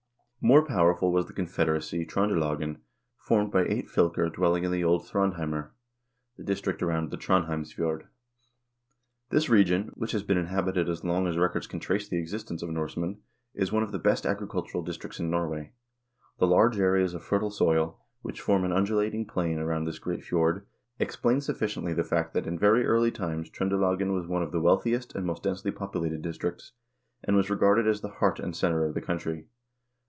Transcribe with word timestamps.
More 0.43 0.65
powerful 0.65 1.11
was 1.11 1.27
the 1.27 1.33
confederacy 1.33 2.03
Tr0ndelagen, 2.03 2.77
formed 3.15 3.51
by 3.51 3.63
eight 3.63 3.87
fylker 3.87 4.27
dwelling 4.33 4.63
in 4.63 4.83
old 4.83 5.03
prondheimr, 5.03 5.69
the 6.35 6.43
district 6.43 6.81
around 6.81 7.11
the 7.11 7.15
Trond 7.17 7.45
hjemsfjord. 7.45 8.07
This 9.29 9.49
region, 9.51 9.91
which 9.93 10.13
has 10.13 10.23
been 10.23 10.39
inhabited 10.39 10.89
as 10.89 11.03
long 11.03 11.27
as 11.27 11.37
records 11.37 11.67
can 11.67 11.79
trace 11.79 12.09
the 12.09 12.17
existence 12.17 12.63
of 12.63 12.71
Norsemen, 12.71 13.19
is 13.53 13.71
one 13.71 13.83
of 13.83 13.91
the 13.91 13.99
best 13.99 14.25
agri 14.25 14.47
cultural 14.47 14.83
districts 14.83 15.19
in 15.19 15.29
Norway. 15.29 15.73
The 16.39 16.47
large 16.47 16.79
areas 16.79 17.13
of 17.13 17.21
fertile 17.23 17.51
soil, 17.51 17.99
which 18.23 18.41
form 18.41 18.63
an 18.65 18.71
undulating 18.73 19.27
plain 19.27 19.59
around 19.59 19.85
this 19.85 19.99
great 19.99 20.23
fjord, 20.23 20.65
explain 20.97 21.41
sufficiently 21.41 21.93
the 21.93 22.03
fact 22.03 22.33
that 22.33 22.47
in 22.47 22.57
very 22.57 22.83
early 22.83 23.11
times 23.11 23.47
Tr0ndelagen 23.51 24.11
was 24.11 24.25
one 24.25 24.41
of 24.41 24.51
the 24.51 24.59
wealthiest 24.59 25.13
and 25.13 25.23
most 25.23 25.43
densely 25.43 25.69
populated 25.69 26.23
districts, 26.23 26.71
and 27.23 27.35
was 27.35 27.51
regarded 27.51 27.85
as 27.87 28.01
the 28.01 28.09
heart 28.17 28.39
and 28.39 28.55
center 28.55 28.87
of 28.87 28.95
the 28.95 29.01
country. 29.01 29.45